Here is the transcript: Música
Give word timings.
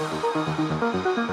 Música 0.00 1.23